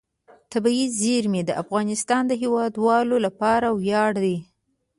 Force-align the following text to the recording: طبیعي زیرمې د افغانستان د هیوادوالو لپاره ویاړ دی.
طبیعي 0.51 0.85
زیرمې 0.99 1.41
د 1.45 1.51
افغانستان 1.63 2.21
د 2.27 2.31
هیوادوالو 2.41 3.15
لپاره 3.25 3.67
ویاړ 3.81 4.11
دی. 4.23 4.37